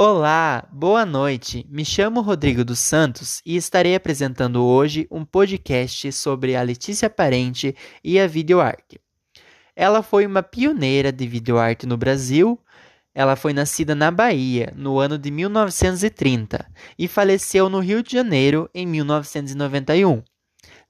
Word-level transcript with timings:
Olá, 0.00 0.64
boa 0.70 1.04
noite. 1.04 1.66
Me 1.68 1.84
chamo 1.84 2.20
Rodrigo 2.20 2.64
dos 2.64 2.78
Santos 2.78 3.42
e 3.44 3.56
estarei 3.56 3.96
apresentando 3.96 4.64
hoje 4.64 5.08
um 5.10 5.24
podcast 5.24 6.12
sobre 6.12 6.54
a 6.54 6.62
Letícia 6.62 7.10
Parente 7.10 7.74
e 8.04 8.16
a 8.20 8.28
videoarte. 8.28 9.00
Ela 9.74 10.00
foi 10.00 10.24
uma 10.24 10.40
pioneira 10.40 11.10
de 11.10 11.26
videoarte 11.26 11.84
no 11.84 11.96
Brasil. 11.96 12.60
Ela 13.12 13.34
foi 13.34 13.52
nascida 13.52 13.92
na 13.92 14.08
Bahia 14.08 14.72
no 14.76 15.00
ano 15.00 15.18
de 15.18 15.32
1930 15.32 16.64
e 16.96 17.08
faleceu 17.08 17.68
no 17.68 17.80
Rio 17.80 18.00
de 18.00 18.12
Janeiro 18.12 18.70
em 18.72 18.86
1991. 18.86 20.22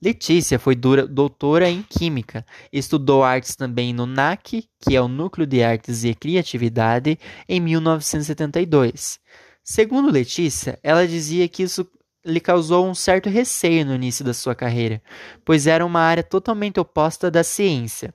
Letícia 0.00 0.60
foi 0.60 0.76
doutora 0.76 1.68
em 1.68 1.82
Química, 1.82 2.46
estudou 2.72 3.24
artes 3.24 3.56
também 3.56 3.92
no 3.92 4.06
NAC, 4.06 4.68
que 4.80 4.94
é 4.94 5.00
o 5.00 5.08
Núcleo 5.08 5.44
de 5.44 5.60
Artes 5.60 6.04
e 6.04 6.14
Criatividade, 6.14 7.18
em 7.48 7.60
1972. 7.60 9.18
Segundo 9.64 10.10
Letícia, 10.10 10.78
ela 10.84 11.06
dizia 11.06 11.48
que 11.48 11.64
isso 11.64 11.84
lhe 12.24 12.38
causou 12.38 12.88
um 12.88 12.94
certo 12.94 13.28
receio 13.28 13.84
no 13.84 13.94
início 13.94 14.24
da 14.24 14.32
sua 14.32 14.54
carreira, 14.54 15.02
pois 15.44 15.66
era 15.66 15.84
uma 15.84 16.00
área 16.00 16.22
totalmente 16.22 16.78
oposta 16.78 17.28
da 17.28 17.42
ciência. 17.42 18.14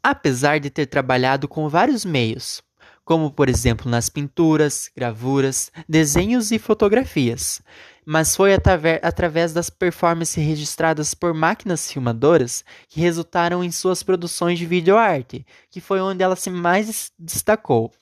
Apesar 0.00 0.60
de 0.60 0.70
ter 0.70 0.86
trabalhado 0.86 1.48
com 1.48 1.68
vários 1.68 2.04
meios, 2.04 2.62
como 3.04 3.30
por 3.30 3.48
exemplo 3.48 3.90
nas 3.90 4.08
pinturas, 4.08 4.90
gravuras, 4.96 5.72
desenhos 5.88 6.50
e 6.52 6.58
fotografias, 6.58 7.60
mas 8.04 8.36
foi 8.36 8.52
através 8.54 9.52
das 9.52 9.70
performances 9.70 10.44
registradas 10.44 11.14
por 11.14 11.32
máquinas 11.32 11.90
filmadoras 11.90 12.64
que 12.88 13.00
resultaram 13.00 13.64
em 13.64 13.70
suas 13.70 14.02
produções 14.02 14.58
de 14.58 14.66
videoarte, 14.66 15.46
que 15.70 15.80
foi 15.80 16.00
onde 16.00 16.22
ela 16.22 16.36
se 16.36 16.50
mais 16.50 17.10
destacou. 17.18 17.92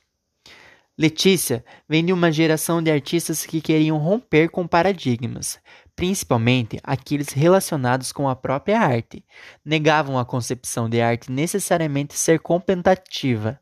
Letícia 0.98 1.64
vem 1.88 2.04
de 2.04 2.12
uma 2.12 2.30
geração 2.30 2.82
de 2.82 2.90
artistas 2.90 3.46
que 3.46 3.62
queriam 3.62 3.96
romper 3.96 4.50
com 4.50 4.66
paradigmas, 4.66 5.58
principalmente 5.96 6.78
aqueles 6.82 7.30
relacionados 7.30 8.12
com 8.12 8.28
a 8.28 8.36
própria 8.36 8.78
arte. 8.78 9.24
Negavam 9.64 10.18
a 10.18 10.24
concepção 10.24 10.90
de 10.90 11.00
arte 11.00 11.32
necessariamente 11.32 12.14
ser 12.14 12.40
contemplativa, 12.40 13.58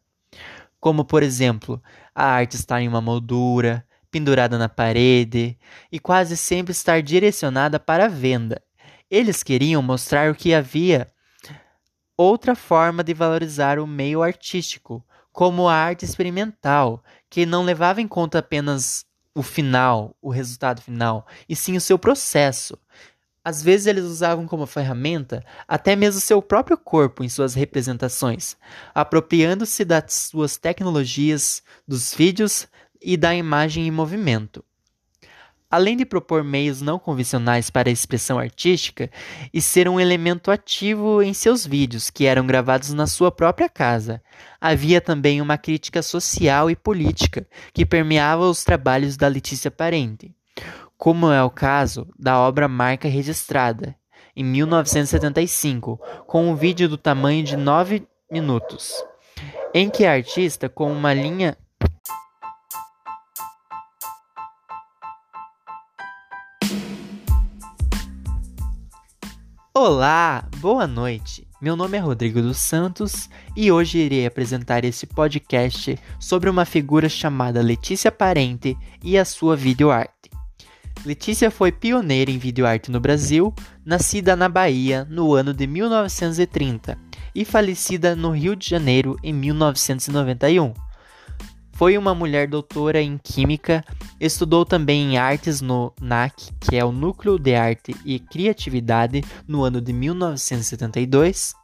como 0.81 1.05
por 1.05 1.23
exemplo, 1.23 1.81
a 2.15 2.25
arte 2.25 2.57
estar 2.57 2.81
em 2.81 2.89
uma 2.89 3.01
moldura, 3.01 3.87
pendurada 4.11 4.59
na 4.59 4.69
parede 4.69 5.57
e 5.91 5.99
quase 5.99 6.37
sempre 6.37 6.73
estar 6.73 7.03
direcionada 7.03 7.79
para 7.79 8.07
a 8.07 8.09
venda. 8.09 8.63
Eles 9.11 9.43
queriam 9.43 9.83
mostrar 9.83 10.31
o 10.31 10.35
que 10.35 10.55
havia 10.55 11.07
outra 12.17 12.55
forma 12.55 13.03
de 13.03 13.15
valorizar 13.15 13.79
o 13.79 13.87
meio 13.87 14.23
artístico, 14.23 15.05
como 15.33 15.69
a 15.69 15.75
arte 15.75 16.05
experimental, 16.05 17.03
que 17.29 17.47
não 17.47 17.65
levava 17.65 18.01
em 18.01 18.09
conta 18.09 18.41
apenas 18.41 19.07
o 19.35 19.43
final, 19.43 20.17
o 20.21 20.31
resultado 20.31 20.83
final, 20.83 21.27
e 21.49 21.57
sim 21.57 21.77
o 21.77 21.81
seu 21.81 21.99
processo. 21.99 22.77
Às 23.43 23.63
vezes 23.63 23.87
eles 23.87 24.05
usavam 24.05 24.47
como 24.47 24.67
ferramenta 24.67 25.43
até 25.67 25.97
mesmo 25.97 26.21
seu 26.21 26.43
próprio 26.43 26.77
corpo 26.77 27.25
em 27.25 27.29
suas 27.29 27.55
representações, 27.55 28.55
apropriando-se 28.95 29.83
das 29.83 30.13
suas 30.13 30.59
tecnologias, 30.59 31.63
dos 31.89 32.15
vídeos, 32.15 32.69
e 33.01 33.17
da 33.17 33.35
imagem 33.35 33.87
em 33.87 33.91
movimento. 33.91 34.65
Além 35.71 35.97
de 35.97 36.05
propor 36.05 36.43
meios 36.43 36.81
não 36.81 36.99
convencionais 36.99 37.71
para 37.71 37.89
a 37.89 37.93
expressão 37.93 38.41
artística 38.41 39.09
e 39.55 39.63
ser 39.63 39.89
um 39.89 40.01
elemento 40.01 40.51
ativo 40.51 41.23
em 41.23 41.33
seus 41.33 41.65
vídeos, 41.65 42.11
que 42.11 42.27
eram 42.27 42.45
gravados 42.45 42.93
na 42.93 43.07
sua 43.07 43.31
própria 43.31 43.69
casa, 43.69 44.21
havia 44.61 45.01
também 45.01 45.41
uma 45.41 45.57
crítica 45.57 46.03
social 46.03 46.69
e 46.69 46.75
política 46.75 47.47
que 47.73 47.87
permeava 47.87 48.49
os 48.49 48.65
trabalhos 48.65 49.17
da 49.17 49.29
Letícia 49.29 49.71
Parente, 49.71 50.35
como 50.99 51.31
é 51.31 51.43
o 51.43 51.49
caso 51.49 52.09
da 52.19 52.37
obra 52.41 52.67
Marca 52.67 53.09
Registrada, 53.09 53.95
em 54.35 54.43
1975, 54.45 56.01
com 56.27 56.51
um 56.51 56.57
vídeo 56.57 56.89
do 56.89 56.97
tamanho 56.97 57.45
de 57.45 57.57
9 57.57 58.07
minutos, 58.29 58.93
em 59.73 59.89
que 59.89 60.05
a 60.05 60.13
artista, 60.13 60.69
com 60.69 60.91
uma 60.91 61.15
linha 61.15 61.57
Olá, 69.83 70.47
boa 70.59 70.87
noite. 70.87 71.49
Meu 71.59 71.75
nome 71.75 71.97
é 71.97 72.01
Rodrigo 72.01 72.43
dos 72.43 72.59
Santos 72.59 73.31
e 73.57 73.73
hoje 73.73 73.97
irei 73.97 74.27
apresentar 74.27 74.85
esse 74.85 75.07
podcast 75.07 75.99
sobre 76.19 76.51
uma 76.51 76.67
figura 76.67 77.09
chamada 77.09 77.63
Letícia 77.63 78.13
Parente 78.13 78.77
e 79.03 79.17
a 79.17 79.25
sua 79.25 79.57
videoarte. 79.57 80.31
Letícia 81.03 81.51
foi 81.51 81.73
pioneira 81.73 82.31
em 82.31 82.37
videoarte 82.37 82.91
no 82.91 83.01
Brasil, 83.01 83.55
nascida 83.83 84.37
na 84.37 84.51
Bahia 84.51 85.09
no 85.09 85.33
ano 85.33 85.55
de 85.55 85.67
1930 85.67 86.99
e 87.35 87.43
falecida 87.43 88.15
no 88.15 88.33
Rio 88.33 88.55
de 88.55 88.69
Janeiro 88.69 89.17
em 89.23 89.33
1991. 89.33 90.75
Foi 91.81 91.97
uma 91.97 92.15
mulher 92.15 92.47
doutora 92.47 93.01
em 93.01 93.17
Química, 93.17 93.83
estudou 94.21 94.67
também 94.67 95.15
em 95.15 95.17
Artes 95.17 95.63
no 95.63 95.95
NAC, 95.99 96.53
que 96.61 96.77
é 96.77 96.85
o 96.85 96.93
Núcleo 96.93 97.39
de 97.39 97.55
Arte 97.55 97.97
e 98.05 98.19
Criatividade, 98.19 99.25
no 99.49 99.65
ano 99.65 99.81
de 99.81 99.91
1972, 99.91 101.55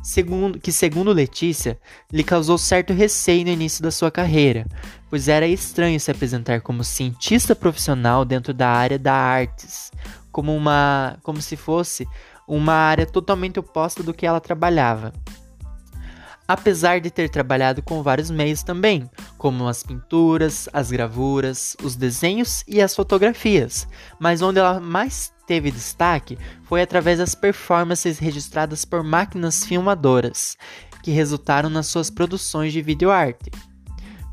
segundo, 0.00 0.60
que, 0.60 0.70
segundo 0.70 1.12
Letícia, 1.12 1.76
lhe 2.12 2.22
causou 2.22 2.56
certo 2.56 2.92
receio 2.92 3.46
no 3.46 3.50
início 3.50 3.82
da 3.82 3.90
sua 3.90 4.12
carreira, 4.12 4.64
pois 5.10 5.26
era 5.26 5.44
estranho 5.44 5.98
se 5.98 6.12
apresentar 6.12 6.60
como 6.60 6.84
cientista 6.84 7.56
profissional 7.56 8.24
dentro 8.24 8.54
da 8.54 8.68
área 8.68 8.96
da 8.96 9.12
artes, 9.12 9.90
como, 10.30 10.54
uma, 10.54 11.18
como 11.20 11.42
se 11.42 11.56
fosse 11.56 12.06
uma 12.46 12.74
área 12.74 13.06
totalmente 13.06 13.58
oposta 13.58 14.04
do 14.04 14.14
que 14.14 14.24
ela 14.24 14.40
trabalhava 14.40 15.12
apesar 16.48 16.98
de 16.98 17.10
ter 17.10 17.28
trabalhado 17.28 17.82
com 17.82 18.02
vários 18.02 18.30
meios 18.30 18.62
também, 18.62 19.08
como 19.36 19.68
as 19.68 19.82
pinturas, 19.82 20.66
as 20.72 20.90
gravuras, 20.90 21.76
os 21.82 21.94
desenhos 21.94 22.64
e 22.66 22.80
as 22.80 22.96
fotografias, 22.96 23.86
mas 24.18 24.40
onde 24.40 24.58
ela 24.58 24.80
mais 24.80 25.30
teve 25.46 25.70
destaque 25.70 26.38
foi 26.64 26.80
através 26.80 27.18
das 27.18 27.34
performances 27.34 28.18
registradas 28.18 28.86
por 28.86 29.04
máquinas 29.04 29.64
filmadoras, 29.64 30.56
que 31.02 31.10
resultaram 31.10 31.68
nas 31.68 31.86
suas 31.86 32.08
produções 32.08 32.72
de 32.72 32.80
videoarte. 32.80 33.50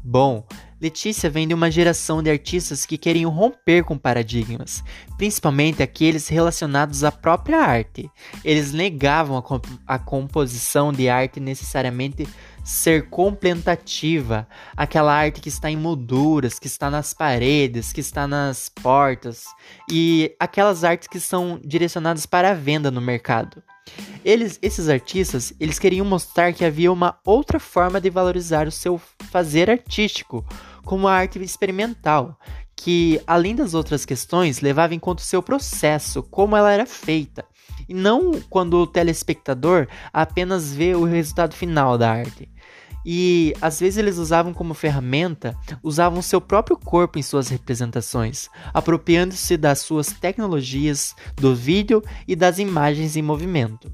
Bom, 0.04 0.48
Letícia 0.80 1.30
vem 1.30 1.48
de 1.48 1.54
uma 1.54 1.72
geração 1.72 2.22
de 2.22 2.30
artistas 2.30 2.86
que 2.86 2.98
queriam 2.98 3.32
romper 3.32 3.84
com 3.86 3.98
paradigmas, 3.98 4.84
principalmente 5.18 5.82
aqueles 5.82 6.28
relacionados 6.28 7.04
à 7.04 7.12
própria 7.12 7.60
arte. 7.60 8.12
Eles 8.44 8.74
negavam 8.74 9.38
a, 9.38 9.42
comp 9.42 9.66
a 9.88 9.98
composição 9.98 10.92
de 10.92 11.08
arte 11.08 11.40
necessariamente 11.40 12.28
ser 12.62 13.10
contemplativa, 13.10 14.46
aquela 14.76 15.14
arte 15.14 15.40
que 15.40 15.50
está 15.50 15.72
em 15.72 15.78
molduras, 15.78 16.60
que 16.60 16.68
está 16.68 16.90
nas 16.90 17.14
paredes, 17.14 17.94
que 17.94 18.02
está 18.02 18.28
nas 18.28 18.68
portas, 18.68 19.46
e 19.90 20.36
aquelas 20.40 20.84
artes 20.84 21.08
que 21.08 21.22
são 21.22 21.58
direcionadas 21.64 22.26
para 22.26 22.52
a 22.52 22.54
venda 22.54 22.92
no 22.92 23.00
mercado. 23.00 23.64
Eles, 24.24 24.58
esses 24.62 24.90
artistas, 24.90 25.54
eles 25.60 25.78
queriam 25.78 26.06
mostrar 26.06 26.52
que 26.54 26.66
havia 26.66 26.92
uma 26.92 27.20
outra 27.24 27.60
forma 27.60 28.02
de 28.02 28.10
valorizar 28.10 28.68
o 28.68 28.72
seu 28.72 29.00
fazer 29.30 29.70
artístico, 29.70 30.44
como 30.84 31.08
a 31.08 31.14
arte 31.14 31.42
experimental, 31.44 32.38
que 32.76 33.22
além 33.26 33.56
das 33.56 33.74
outras 33.74 34.06
questões 34.06 34.62
levava 34.62 34.96
em 34.96 35.00
conta 35.00 35.22
o 35.22 35.26
seu 35.26 35.42
processo, 35.42 36.24
como 36.24 36.56
ela 36.56 36.72
era 36.72 36.86
feita, 36.86 37.46
e 37.88 37.94
não 37.94 38.40
quando 38.50 38.76
o 38.78 38.88
telespectador 38.88 39.88
apenas 40.12 40.74
vê 40.74 40.96
o 40.96 41.04
resultado 41.04 41.54
final 41.54 41.98
da 41.98 42.12
arte. 42.12 42.50
E 43.06 43.54
às 43.62 43.80
vezes 43.80 43.98
eles 43.98 44.18
usavam 44.18 44.54
como 44.54 44.74
ferramenta, 44.74 45.56
usavam 45.84 46.22
seu 46.22 46.42
próprio 46.42 46.76
corpo 46.76 47.20
em 47.20 47.22
suas 47.22 47.50
representações, 47.50 48.50
apropriando-se 48.74 49.56
das 49.58 49.80
suas 49.80 50.08
tecnologias, 50.08 51.16
do 51.36 51.54
vídeo 51.54 52.02
e 52.28 52.36
das 52.36 52.58
imagens 52.58 53.16
em 53.16 53.22
movimento 53.22 53.92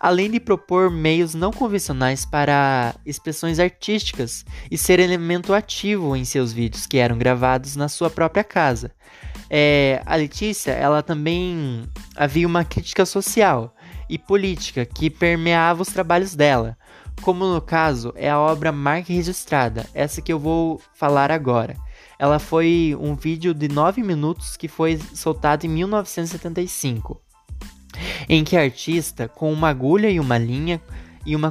além 0.00 0.30
de 0.30 0.38
propor 0.38 0.90
meios 0.90 1.34
não 1.34 1.52
convencionais 1.52 2.24
para 2.24 2.94
expressões 3.04 3.58
artísticas 3.58 4.44
e 4.70 4.78
ser 4.78 5.00
elemento 5.00 5.52
ativo 5.52 6.14
em 6.14 6.24
seus 6.24 6.52
vídeos 6.52 6.86
que 6.86 6.98
eram 6.98 7.18
gravados 7.18 7.74
na 7.74 7.88
sua 7.88 8.08
própria 8.08 8.44
casa. 8.44 8.92
É, 9.50 10.02
a 10.04 10.14
Letícia, 10.14 10.72
ela 10.72 11.02
também 11.02 11.84
havia 12.14 12.46
uma 12.46 12.64
crítica 12.64 13.04
social 13.06 13.74
e 14.08 14.18
política 14.18 14.84
que 14.84 15.10
permeava 15.10 15.82
os 15.82 15.88
trabalhos 15.88 16.34
dela, 16.34 16.76
como 17.18 17.44
no 17.46 17.60
caso 17.60 18.12
é 18.16 18.30
a 18.30 18.38
obra 18.38 18.72
Marca 18.72 19.12
Registrada, 19.12 19.86
essa 19.92 20.22
que 20.22 20.32
eu 20.32 20.38
vou 20.38 20.80
falar 20.94 21.30
agora. 21.30 21.76
Ela 22.18 22.38
foi 22.38 22.96
um 22.98 23.14
vídeo 23.14 23.54
de 23.54 23.68
9 23.68 24.02
minutos 24.02 24.56
que 24.56 24.68
foi 24.68 24.98
soltado 25.14 25.66
em 25.66 25.68
1975 25.68 27.20
em 28.28 28.44
que 28.44 28.56
a 28.56 28.62
artista, 28.62 29.28
com 29.28 29.52
uma 29.52 29.68
agulha 29.68 30.10
e 30.10 30.20
uma 30.20 30.38
linha, 30.38 30.80
e 31.24 31.34
uma 31.34 31.50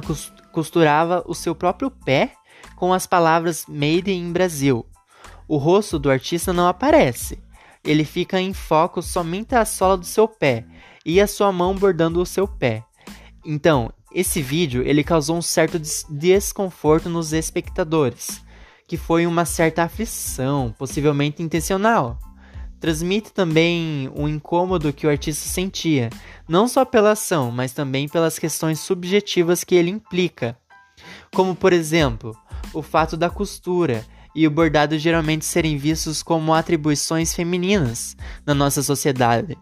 costurava 0.52 1.22
o 1.26 1.34
seu 1.34 1.54
próprio 1.54 1.90
pé 1.90 2.32
com 2.76 2.92
as 2.92 3.06
palavras 3.06 3.64
Made 3.68 4.10
in 4.10 4.32
Brasil. 4.32 4.86
O 5.46 5.56
rosto 5.56 5.98
do 5.98 6.10
artista 6.10 6.52
não 6.52 6.66
aparece. 6.66 7.38
Ele 7.84 8.04
fica 8.04 8.40
em 8.40 8.52
foco 8.52 9.00
somente 9.00 9.54
a 9.54 9.64
sola 9.64 9.96
do 9.96 10.04
seu 10.04 10.26
pé 10.26 10.64
e 11.04 11.20
a 11.20 11.26
sua 11.26 11.52
mão 11.52 11.74
bordando 11.74 12.20
o 12.20 12.26
seu 12.26 12.46
pé. 12.46 12.84
Então, 13.44 13.92
esse 14.12 14.40
vídeo 14.40 14.82
ele 14.82 15.04
causou 15.04 15.36
um 15.36 15.42
certo 15.42 15.80
desconforto 16.08 17.08
nos 17.08 17.32
espectadores, 17.32 18.42
que 18.86 18.96
foi 18.96 19.26
uma 19.26 19.44
certa 19.44 19.84
aflição, 19.84 20.74
possivelmente 20.78 21.42
intencional. 21.42 22.18
Transmite 22.80 23.32
também 23.32 24.10
o 24.14 24.28
incômodo 24.28 24.92
que 24.92 25.06
o 25.06 25.10
artista 25.10 25.48
sentia, 25.48 26.10
não 26.48 26.68
só 26.68 26.84
pela 26.84 27.12
ação, 27.12 27.50
mas 27.50 27.72
também 27.72 28.08
pelas 28.08 28.38
questões 28.38 28.80
subjetivas 28.80 29.64
que 29.64 29.74
ele 29.74 29.90
implica, 29.90 30.56
como 31.34 31.54
por 31.54 31.72
exemplo, 31.72 32.36
o 32.72 32.82
fato 32.82 33.16
da 33.16 33.28
costura 33.28 34.04
e 34.34 34.46
o 34.46 34.50
bordado 34.50 34.96
geralmente 34.98 35.44
serem 35.44 35.76
vistos 35.76 36.22
como 36.22 36.54
atribuições 36.54 37.34
femininas 37.34 38.16
na 38.46 38.54
nossa 38.54 38.82
sociedade. 38.82 39.58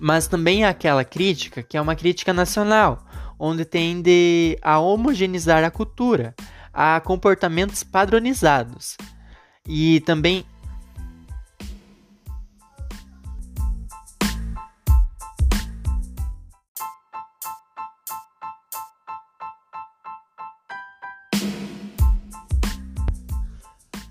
Mas 0.00 0.26
também 0.26 0.64
há 0.64 0.70
aquela 0.70 1.04
crítica 1.04 1.62
que 1.62 1.76
é 1.76 1.80
uma 1.80 1.94
crítica 1.94 2.32
nacional, 2.32 3.06
onde 3.38 3.64
tende 3.64 4.58
a 4.62 4.78
homogeneizar 4.78 5.62
a 5.64 5.70
cultura, 5.70 6.34
a 6.72 7.00
comportamentos 7.00 7.82
padronizados. 7.82 8.96
E 9.66 10.00
também 10.00 10.44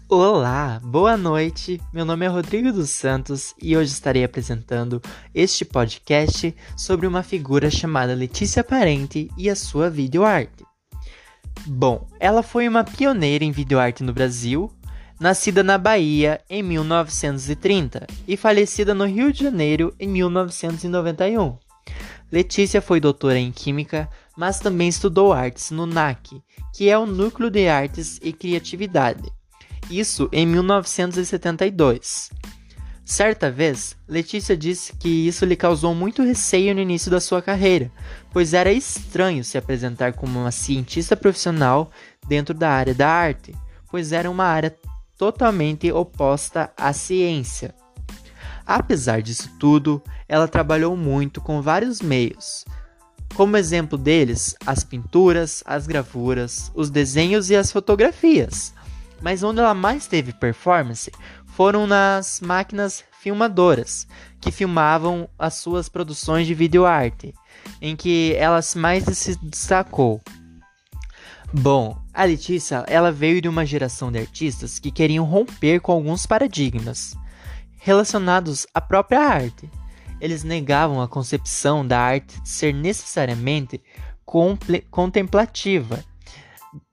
Olá, 0.09 0.79
boa 0.81 1.17
noite. 1.17 1.81
Meu 1.91 2.05
nome 2.05 2.25
é 2.25 2.29
Rodrigo 2.29 2.71
dos 2.71 2.91
Santos 2.91 3.53
e 3.61 3.75
hoje 3.75 3.91
estarei 3.91 4.23
apresentando 4.23 5.01
este 5.35 5.65
podcast 5.65 6.55
sobre 6.77 7.05
uma 7.05 7.21
figura 7.21 7.69
chamada 7.69 8.15
Letícia 8.15 8.63
Parente 8.63 9.29
e 9.37 9.49
a 9.49 9.55
sua 9.55 9.89
videoarte. 9.89 10.63
Bom, 11.65 12.07
ela 12.21 12.41
foi 12.41 12.69
uma 12.69 12.85
pioneira 12.85 13.43
em 13.43 13.51
videoarte 13.51 14.01
no 14.01 14.13
Brasil, 14.13 14.71
nascida 15.19 15.61
na 15.61 15.77
Bahia 15.77 16.39
em 16.49 16.63
1930 16.63 18.07
e 18.25 18.37
falecida 18.37 18.93
no 18.93 19.03
Rio 19.03 19.33
de 19.33 19.43
Janeiro 19.43 19.93
em 19.99 20.07
1991. 20.07 21.57
Letícia 22.31 22.81
foi 22.81 23.01
doutora 23.01 23.37
em 23.37 23.51
Química, 23.51 24.09
mas 24.37 24.61
também 24.61 24.87
estudou 24.87 25.33
artes 25.33 25.69
no 25.69 25.85
NAC, 25.85 26.41
que 26.73 26.89
é 26.89 26.97
o 26.97 27.05
Núcleo 27.05 27.49
de 27.49 27.67
Artes 27.67 28.21
e 28.23 28.31
Criatividade 28.31 29.35
isso 29.89 30.29
em 30.31 30.45
1972. 30.45 32.29
Certa 33.05 33.49
vez, 33.49 33.95
Letícia 34.05 34.57
disse 34.57 34.93
que 34.93 35.07
isso 35.07 35.45
lhe 35.45 35.55
causou 35.55 35.95
muito 35.95 36.21
receio 36.23 36.75
no 36.75 36.81
início 36.81 37.09
da 37.09 37.21
sua 37.21 37.41
carreira, 37.41 37.89
pois 38.33 38.53
era 38.53 38.71
estranho 38.71 39.45
se 39.45 39.57
apresentar 39.57 40.11
como 40.11 40.39
uma 40.39 40.51
cientista 40.51 41.15
profissional 41.15 41.89
dentro 42.27 42.53
da 42.53 42.69
área 42.69 42.93
da 42.93 43.07
arte, 43.07 43.55
pois 43.89 44.11
era 44.11 44.29
uma 44.29 44.43
área 44.43 44.75
totalmente 45.17 45.89
oposta 45.89 46.69
à 46.75 46.91
ciência. 46.91 47.73
Apesar 48.65 49.21
disso 49.21 49.49
tudo, 49.57 50.03
ela 50.27 50.49
trabalhou 50.49 50.97
muito 50.97 51.39
com 51.39 51.61
vários 51.61 52.01
meios. 52.01 52.65
Como 53.35 53.55
exemplo 53.55 53.97
deles, 53.97 54.53
as 54.65 54.83
pinturas, 54.83 55.63
as 55.65 55.87
gravuras, 55.87 56.69
os 56.75 56.89
desenhos 56.89 57.49
e 57.49 57.55
as 57.55 57.71
fotografias 57.71 58.73
mas 59.21 59.43
onde 59.43 59.59
ela 59.59 59.73
mais 59.73 60.07
teve 60.07 60.33
performance 60.33 61.11
foram 61.45 61.87
nas 61.87 62.39
máquinas 62.39 63.03
filmadoras, 63.19 64.07
que 64.39 64.51
filmavam 64.51 65.27
as 65.37 65.55
suas 65.55 65.89
produções 65.89 66.45
de 66.45 66.53
videoarte, 66.53 67.33
em 67.81 67.95
que 67.95 68.35
ela 68.35 68.59
mais 68.75 69.03
se 69.05 69.35
destacou. 69.41 70.21
Bom, 71.51 71.97
a 72.13 72.25
Letícia 72.25 72.83
ela 72.87 73.11
veio 73.11 73.41
de 73.41 73.47
uma 73.47 73.65
geração 73.65 74.11
de 74.11 74.19
artistas 74.19 74.79
que 74.79 74.91
queriam 74.91 75.25
romper 75.25 75.79
com 75.79 75.91
alguns 75.91 76.25
paradigmas 76.25 77.15
relacionados 77.77 78.67
à 78.73 78.81
própria 78.81 79.21
arte. 79.21 79.69
Eles 80.19 80.43
negavam 80.43 81.01
a 81.01 81.07
concepção 81.07 81.87
da 81.87 81.99
arte 81.99 82.39
ser 82.43 82.73
necessariamente 82.73 83.81
contemplativa 84.91 86.03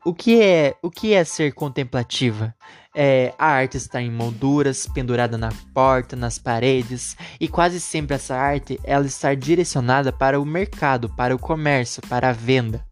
o 0.04 0.14
que 0.14 0.40
é 0.40 0.76
o 0.82 0.90
que 0.90 1.12
é 1.12 1.24
ser 1.24 1.52
contemplativa? 1.52 2.54
É, 2.94 3.34
a 3.38 3.46
arte 3.46 3.76
está 3.76 4.00
em 4.00 4.10
molduras, 4.10 4.86
pendurada 4.86 5.36
na 5.36 5.50
porta, 5.72 6.14
nas 6.14 6.38
paredes, 6.38 7.16
e 7.40 7.48
quase 7.48 7.80
sempre 7.80 8.14
essa 8.14 8.36
arte 8.36 8.78
ela 8.84 9.06
está 9.06 9.34
direcionada 9.34 10.12
para 10.12 10.40
o 10.40 10.44
mercado, 10.44 11.08
para 11.08 11.34
o 11.34 11.38
comércio, 11.38 12.02
para 12.08 12.30
a 12.30 12.32
venda. 12.32 12.84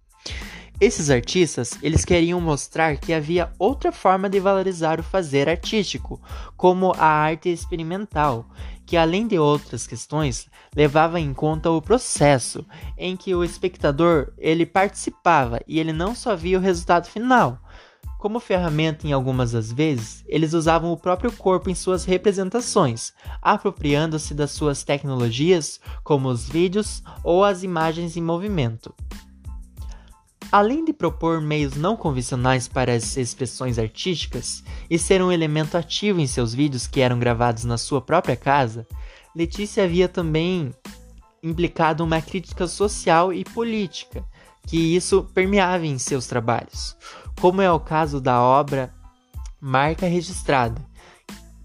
Esses 0.81 1.11
artistas, 1.11 1.79
eles 1.81 2.05
queriam 2.05 2.41
mostrar 2.41 2.97
que 2.97 3.13
havia 3.13 3.53
outra 3.57 3.93
forma 3.93 4.29
de 4.29 4.41
valorizar 4.41 4.99
o 4.99 5.03
fazer 5.05 5.49
artístico, 5.49 6.21
como 6.57 6.93
a 6.99 7.07
arte 7.07 7.49
experimental, 7.49 8.45
que 8.87 8.97
além 8.97 9.27
de 9.27 9.39
outras 9.39 9.87
questões, 9.87 10.49
levava 10.75 11.21
em 11.21 11.33
conta 11.33 11.71
o 11.71 11.83
processo 11.83 12.67
em 12.97 13.17
que 13.17 13.35
o 13.35 13.45
espectador 13.45 14.33
ele 14.39 14.67
participava 14.67 15.61
e 15.67 15.79
ele 15.79 15.93
não 15.93 16.15
só 16.15 16.35
via 16.37 16.59
o 16.59 16.63
resultado 16.63 17.07
final. 17.07 17.59
Como 18.19 18.39
ferramenta 18.39 19.05
em 19.05 19.13
algumas 19.13 19.51
das 19.51 19.73
vezes, 19.73 20.25
eles 20.29 20.53
usavam 20.53 20.93
o 20.93 20.97
próprio 20.97 21.33
corpo 21.33 21.69
em 21.69 21.75
suas 21.75 22.05
representações, 22.05 23.13
apropriando-se 23.41 24.33
das 24.33 24.53
suas 24.53 24.85
tecnologias, 24.85 25.81
como 26.05 26.29
os 26.29 26.49
vídeos 26.49 27.03
ou 27.25 27.45
as 27.45 27.65
imagens 27.65 28.17
em 28.17 28.23
movimento. 28.23 28.95
Além 30.53 30.85
de 30.85 30.93
propor 30.93 31.41
meios 31.41 31.77
não 31.77 31.97
convencionais 31.97 32.69
para 32.69 32.93
as 32.93 33.17
expressões 33.17 33.79
artísticas 33.79 34.63
e 34.91 34.99
ser 34.99 35.23
um 35.23 35.33
elemento 35.33 35.79
ativo 35.79 36.21
em 36.21 36.27
seus 36.27 36.53
vídeos 36.53 36.87
que 36.87 37.01
eram 37.01 37.19
gravados 37.19 37.65
na 37.65 37.79
sua 37.79 38.03
própria 38.03 38.37
casa, 38.37 38.87
Letícia 39.35 39.85
havia 39.85 40.11
também 40.11 40.71
implicado 41.43 42.05
uma 42.05 42.21
crítica 42.21 42.67
social 42.67 43.33
e 43.33 43.45
política, 43.45 44.23
que 44.67 44.95
isso 44.95 45.27
permeava 45.33 45.87
em 45.87 45.97
seus 45.97 46.27
trabalhos, 46.27 46.99
como 47.41 47.63
é 47.63 47.73
o 47.73 47.81
caso 47.81 48.21
da 48.21 48.39
obra 48.43 48.93
Marca 49.59 50.07
Registrada, 50.07 50.85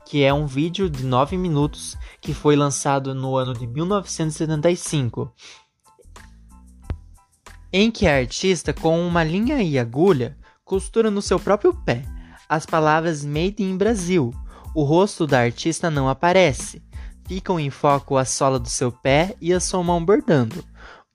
que 0.05 0.23
é 0.23 0.33
um 0.33 0.45
vídeo 0.45 0.89
de 0.89 1.03
9 1.03 1.35
minutos 1.35 1.97
que 2.21 2.33
foi 2.33 2.55
lançado 2.55 3.13
no 3.13 3.35
ano 3.35 3.53
de 3.53 3.67
1975 3.67 5.29
em 7.71 7.91
que 7.91 8.07
a 8.07 8.15
artista, 8.17 8.73
com 8.73 9.05
uma 9.05 9.23
linha 9.23 9.61
e 9.61 9.77
agulha, 9.77 10.37
costura 10.63 11.11
no 11.11 11.21
seu 11.21 11.39
próprio 11.39 11.73
pé 11.73 12.03
as 12.47 12.65
palavras 12.65 13.25
Made 13.25 13.61
in 13.61 13.75
Brasil. 13.75 14.33
O 14.73 14.83
rosto 14.83 15.27
da 15.27 15.39
artista 15.39 15.89
não 15.89 16.07
aparece. 16.07 16.81
Ficam 17.27 17.59
em 17.59 17.69
foco 17.69 18.15
a 18.15 18.23
sola 18.23 18.57
do 18.57 18.69
seu 18.69 18.91
pé 18.91 19.35
e 19.41 19.51
a 19.51 19.59
sua 19.59 19.83
mão 19.83 20.03
bordando. 20.03 20.63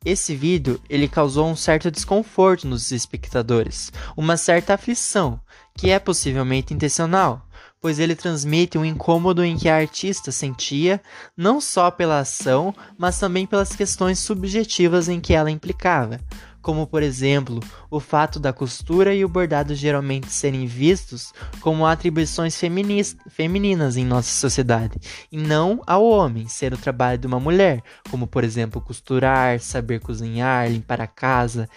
Esse 0.04 0.35
vídeo 0.35 0.80
ele 0.90 1.09
causou 1.09 1.49
um 1.49 1.56
certo 1.56 1.90
desconforto 1.90 2.66
nos 2.66 2.90
espectadores, 2.90 3.92
uma 4.16 4.37
certa 4.37 4.75
aflição, 4.75 5.40
que 5.78 5.90
é 5.90 5.99
possivelmente 5.99 6.75
intencional, 6.75 7.47
pois 7.82 7.98
ele 7.98 8.14
transmite 8.14 8.78
um 8.78 8.84
incômodo 8.84 9.44
em 9.44 9.56
que 9.58 9.68
a 9.68 9.74
artista 9.74 10.30
sentia, 10.30 11.02
não 11.36 11.60
só 11.60 11.90
pela 11.90 12.20
ação, 12.20 12.72
mas 12.96 13.18
também 13.18 13.44
pelas 13.44 13.74
questões 13.74 14.20
subjetivas 14.20 15.08
em 15.08 15.20
que 15.20 15.34
ela 15.34 15.50
implicava, 15.50 16.20
como 16.62 16.86
por 16.86 17.02
exemplo 17.02 17.58
o 17.90 17.98
fato 17.98 18.38
da 18.38 18.52
costura 18.52 19.12
e 19.12 19.24
o 19.24 19.28
bordado 19.28 19.74
geralmente 19.74 20.28
serem 20.28 20.64
vistos 20.64 21.32
como 21.60 21.84
atribuições 21.84 22.56
femininas 22.56 23.96
em 23.96 24.04
nossa 24.04 24.30
sociedade, 24.30 25.00
e 25.32 25.36
não 25.36 25.82
ao 25.84 26.04
homem 26.04 26.46
ser 26.46 26.72
o 26.72 26.78
trabalho 26.78 27.18
de 27.18 27.26
uma 27.26 27.40
mulher, 27.40 27.82
como 28.08 28.28
por 28.28 28.44
exemplo 28.44 28.80
costurar, 28.80 29.58
saber 29.58 29.98
cozinhar, 29.98 30.70
limpar 30.70 31.00
a 31.00 31.06
casa. 31.08 31.68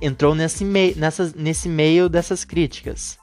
Entrou 0.00 0.34
nesse, 0.36 0.64
mei 0.64 0.94
nessas, 0.96 1.34
nesse 1.34 1.68
meio 1.68 2.08
dessas 2.08 2.44
críticas. 2.44 3.18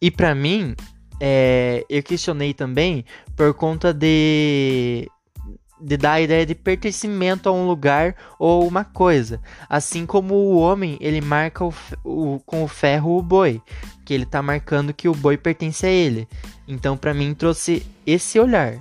E 0.00 0.10
para 0.10 0.34
mim, 0.34 0.74
é, 1.20 1.84
eu 1.88 2.02
questionei 2.02 2.52
também 2.54 3.04
por 3.36 3.54
conta 3.54 3.92
de, 3.92 5.08
de 5.80 5.96
dar 5.96 6.12
a 6.12 6.20
ideia 6.20 6.46
de 6.46 6.54
pertencimento 6.54 7.48
a 7.48 7.52
um 7.52 7.66
lugar 7.66 8.14
ou 8.38 8.66
uma 8.66 8.84
coisa. 8.84 9.40
Assim 9.68 10.06
como 10.06 10.34
o 10.34 10.58
homem, 10.58 10.96
ele 11.00 11.20
marca 11.20 11.64
o, 11.64 11.74
o, 12.04 12.40
com 12.46 12.62
o 12.62 12.68
ferro 12.68 13.18
o 13.18 13.22
boi, 13.22 13.60
que 14.04 14.14
ele 14.14 14.24
está 14.24 14.42
marcando 14.42 14.94
que 14.94 15.08
o 15.08 15.14
boi 15.14 15.36
pertence 15.36 15.86
a 15.86 15.90
ele. 15.90 16.28
Então, 16.66 16.96
para 16.96 17.12
mim, 17.12 17.34
trouxe 17.34 17.84
esse 18.06 18.38
olhar. 18.38 18.78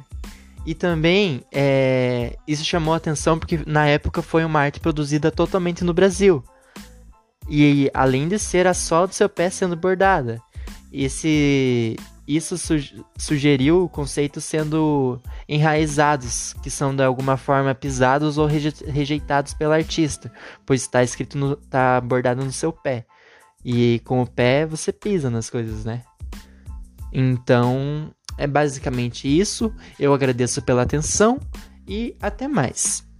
E 0.65 0.75
também 0.75 1.43
é, 1.51 2.37
isso 2.47 2.63
chamou 2.63 2.93
atenção 2.93 3.39
porque 3.39 3.59
na 3.65 3.87
época 3.87 4.21
foi 4.21 4.45
uma 4.45 4.59
arte 4.59 4.79
produzida 4.79 5.31
totalmente 5.31 5.83
no 5.83 5.93
Brasil. 5.93 6.43
E 7.49 7.89
além 7.93 8.27
de 8.27 8.37
ser 8.37 8.67
a 8.67 8.73
sola 8.73 9.07
do 9.07 9.15
seu 9.15 9.27
pé 9.27 9.49
sendo 9.49 9.75
bordada. 9.75 10.39
Esse 10.93 11.95
isso 12.27 12.57
su 12.57 12.75
sugeriu 13.17 13.83
o 13.83 13.89
conceito 13.89 14.39
sendo 14.39 15.21
enraizados, 15.47 16.53
que 16.61 16.69
são 16.69 16.95
de 16.95 17.03
alguma 17.03 17.37
forma 17.37 17.73
pisados 17.73 18.37
ou 18.37 18.45
reje 18.45 18.73
rejeitados 18.87 19.53
pelo 19.53 19.73
artista, 19.73 20.31
pois 20.65 20.81
está 20.81 21.03
escrito 21.03 21.37
no, 21.37 21.55
tá 21.55 21.99
bordado 21.99 22.43
no 22.43 22.51
seu 22.51 22.71
pé. 22.71 23.05
E 23.63 24.01
com 24.05 24.21
o 24.21 24.27
pé 24.27 24.65
você 24.65 24.91
pisa 24.91 25.29
nas 25.29 25.49
coisas, 25.49 25.85
né? 25.85 26.03
Então, 27.13 28.13
é 28.37 28.47
basicamente 28.47 29.27
isso. 29.27 29.73
Eu 29.99 30.13
agradeço 30.13 30.61
pela 30.61 30.81
atenção 30.83 31.39
e 31.87 32.15
até 32.21 32.47
mais. 32.47 33.10